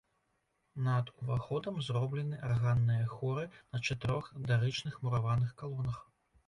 Над 0.87 1.11
уваходам 1.19 1.75
зроблены 1.89 2.41
арганныя 2.49 3.05
хоры 3.13 3.45
на 3.71 3.83
чатырох 3.87 4.33
дарычных 4.49 5.01
мураваных 5.03 5.55
калонах. 5.55 6.07